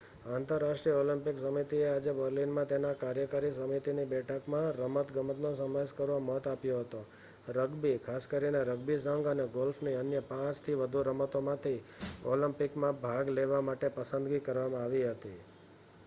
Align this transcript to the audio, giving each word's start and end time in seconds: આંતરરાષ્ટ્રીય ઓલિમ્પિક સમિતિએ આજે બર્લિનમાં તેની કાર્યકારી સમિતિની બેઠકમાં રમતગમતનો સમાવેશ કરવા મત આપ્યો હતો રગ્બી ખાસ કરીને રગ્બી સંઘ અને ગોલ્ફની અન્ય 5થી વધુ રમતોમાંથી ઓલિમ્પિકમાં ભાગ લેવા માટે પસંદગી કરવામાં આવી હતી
આંતરરાષ્ટ્રીય 0.27 0.99
ઓલિમ્પિક 0.99 1.35
સમિતિએ 1.39 1.81
આજે 1.87 2.13
બર્લિનમાં 2.13 2.69
તેની 2.69 2.93
કાર્યકારી 2.95 3.51
સમિતિની 3.51 4.05
બેઠકમાં 4.05 4.69
રમતગમતનો 4.77 5.51
સમાવેશ 5.51 5.93
કરવા 5.93 6.21
મત 6.21 6.45
આપ્યો 6.47 6.79
હતો 6.79 7.01
રગ્બી 7.51 7.93
ખાસ 7.99 8.23
કરીને 8.27 8.61
રગ્બી 8.63 8.99
સંઘ 8.99 9.27
અને 9.27 9.45
ગોલ્ફની 9.49 9.95
અન્ય 9.95 10.21
5થી 10.29 10.79
વધુ 10.81 10.99
રમતોમાંથી 11.03 11.79
ઓલિમ્પિકમાં 12.25 13.01
ભાગ 13.01 13.25
લેવા 13.31 13.61
માટે 13.61 13.87
પસંદગી 13.91 14.39
કરવામાં 14.41 14.83
આવી 14.83 15.07
હતી 15.07 15.39